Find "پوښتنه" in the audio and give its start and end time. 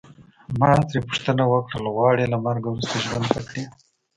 1.07-1.43